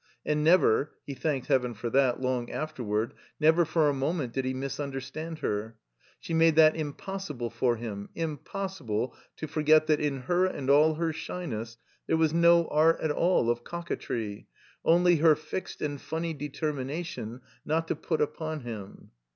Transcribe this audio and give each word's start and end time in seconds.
And 0.25 0.43
never 0.43 0.93
(he 1.05 1.13
thanked 1.13 1.45
Heaven 1.45 1.75
for 1.75 1.91
that, 1.91 2.19
long 2.19 2.49
afterward), 2.49 3.13
never 3.39 3.65
for 3.65 3.87
a 3.87 3.93
moment 3.93 4.33
did 4.33 4.45
he 4.45 4.53
misimderstand 4.55 5.37
her. 5.45 5.77
She 6.19 6.33
made 6.33 6.55
that 6.55 6.75
impossible 6.75 7.51
for 7.51 7.75
him; 7.75 8.09
impossible 8.15 9.15
to 9.37 9.47
forget 9.47 9.85
that 9.85 9.99
in 9.99 10.21
her 10.21 10.45
and 10.47 10.71
all 10.71 10.95
her 10.95 11.13
shyness 11.13 11.77
there 12.07 12.17
was 12.17 12.33
no 12.33 12.67
art 12.69 12.99
at 12.99 13.11
all 13.11 13.51
of 13.51 13.63
*'cock 13.63 13.91
a 13.91 13.95
tree," 13.95 14.47
only 14.83 15.17
her 15.17 15.35
fixed 15.35 15.83
and 15.83 15.99
fimny 15.99 16.33
determina 16.35 17.05
tion 17.05 17.41
not 17.63 17.87
"to 17.89 17.95
put 17.95 18.21
upon 18.21 18.61
him." 18.61 19.11